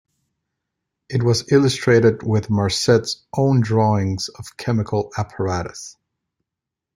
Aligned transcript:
It 1.09 1.21
was 1.21 1.51
illustrated 1.51 2.23
with 2.23 2.49
Marcet's 2.49 3.23
own 3.37 3.61
drawings 3.61 4.29
of 4.29 4.57
chemical 4.57 5.11
apparatus. 5.15 5.95